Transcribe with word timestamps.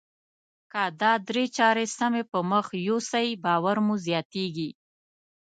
که 0.71 0.83
دا 1.01 1.13
درې 1.27 1.45
چارې 1.57 1.85
سمې 1.97 2.23
پر 2.31 2.41
مخ 2.51 2.65
يوسئ 2.89 3.29
باور 3.43 3.77
مو 3.85 3.95
زیاتیږي. 4.07 4.69